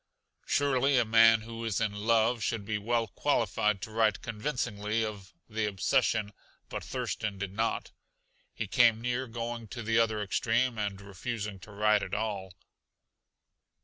[0.47, 5.31] Surely a man who is in love should be well qualified to write convincingly of
[5.47, 6.33] the obsession
[6.69, 7.91] but Thurston did not.
[8.51, 12.53] He came near going to the other extreme and refusing to write at all.